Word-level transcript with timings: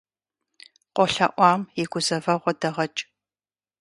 КъолъэӀуам 0.95 1.61
и 1.81 1.83
гузэвэгъуэ 1.91 2.51
дэгъэкӀ. 2.59 3.01